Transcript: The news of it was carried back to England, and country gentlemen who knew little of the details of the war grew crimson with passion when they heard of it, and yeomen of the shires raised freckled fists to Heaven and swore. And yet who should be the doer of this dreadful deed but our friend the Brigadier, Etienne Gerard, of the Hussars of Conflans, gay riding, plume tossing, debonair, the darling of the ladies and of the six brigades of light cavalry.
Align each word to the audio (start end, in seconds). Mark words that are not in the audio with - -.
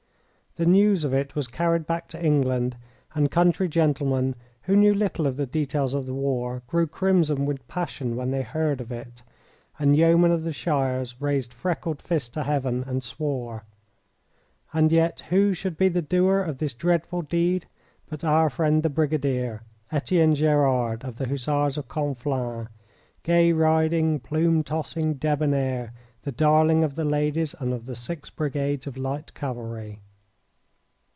The 0.57 0.65
news 0.65 1.05
of 1.05 1.13
it 1.13 1.33
was 1.33 1.47
carried 1.47 1.87
back 1.87 2.09
to 2.09 2.21
England, 2.21 2.75
and 3.15 3.31
country 3.31 3.69
gentlemen 3.69 4.35
who 4.63 4.75
knew 4.75 4.93
little 4.93 5.25
of 5.25 5.37
the 5.37 5.45
details 5.45 5.93
of 5.93 6.05
the 6.07 6.13
war 6.13 6.61
grew 6.67 6.87
crimson 6.87 7.45
with 7.45 7.65
passion 7.69 8.17
when 8.17 8.31
they 8.31 8.41
heard 8.41 8.81
of 8.81 8.91
it, 8.91 9.23
and 9.79 9.95
yeomen 9.95 10.29
of 10.29 10.43
the 10.43 10.51
shires 10.51 11.21
raised 11.21 11.53
freckled 11.53 12.01
fists 12.01 12.27
to 12.31 12.43
Heaven 12.43 12.83
and 12.85 13.01
swore. 13.01 13.63
And 14.73 14.91
yet 14.91 15.21
who 15.29 15.53
should 15.53 15.77
be 15.77 15.87
the 15.87 16.01
doer 16.01 16.39
of 16.41 16.57
this 16.57 16.73
dreadful 16.73 17.21
deed 17.21 17.65
but 18.09 18.25
our 18.25 18.49
friend 18.49 18.83
the 18.83 18.89
Brigadier, 18.89 19.61
Etienne 19.89 20.35
Gerard, 20.35 21.05
of 21.05 21.15
the 21.15 21.29
Hussars 21.29 21.77
of 21.77 21.87
Conflans, 21.87 22.67
gay 23.23 23.53
riding, 23.53 24.19
plume 24.19 24.65
tossing, 24.65 25.13
debonair, 25.13 25.93
the 26.23 26.31
darling 26.33 26.83
of 26.83 26.95
the 26.95 27.05
ladies 27.05 27.55
and 27.57 27.71
of 27.71 27.85
the 27.85 27.95
six 27.95 28.29
brigades 28.29 28.85
of 28.85 28.97
light 28.97 29.33
cavalry. 29.33 30.01